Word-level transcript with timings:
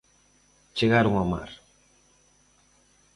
Chegaron 0.77 1.19
ó 1.21 1.25
mar. 1.33 1.49